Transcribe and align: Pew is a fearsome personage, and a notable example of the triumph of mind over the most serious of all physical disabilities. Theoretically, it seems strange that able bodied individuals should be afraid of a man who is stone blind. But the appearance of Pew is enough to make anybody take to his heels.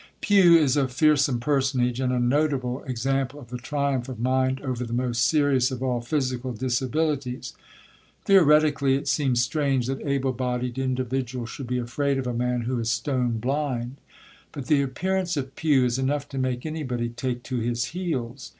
Pew 0.19 0.57
is 0.57 0.75
a 0.75 0.87
fearsome 0.87 1.39
personage, 1.39 1.99
and 1.99 2.11
a 2.11 2.17
notable 2.17 2.81
example 2.85 3.39
of 3.39 3.49
the 3.51 3.59
triumph 3.59 4.09
of 4.09 4.19
mind 4.19 4.59
over 4.61 4.83
the 4.83 4.93
most 4.95 5.21
serious 5.27 5.69
of 5.69 5.83
all 5.83 6.01
physical 6.01 6.53
disabilities. 6.53 7.53
Theoretically, 8.25 8.95
it 8.95 9.07
seems 9.07 9.43
strange 9.43 9.85
that 9.85 10.01
able 10.01 10.33
bodied 10.33 10.79
individuals 10.79 11.51
should 11.51 11.67
be 11.67 11.77
afraid 11.77 12.17
of 12.17 12.25
a 12.25 12.33
man 12.33 12.61
who 12.61 12.79
is 12.79 12.89
stone 12.89 13.37
blind. 13.37 13.97
But 14.51 14.65
the 14.65 14.81
appearance 14.81 15.37
of 15.37 15.55
Pew 15.55 15.85
is 15.85 15.99
enough 15.99 16.27
to 16.29 16.39
make 16.39 16.65
anybody 16.65 17.09
take 17.09 17.43
to 17.43 17.59
his 17.59 17.85
heels. 17.93 18.49